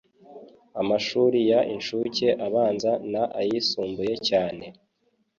[0.81, 4.65] amashuri y incuke abanza n ayisumbuye cyane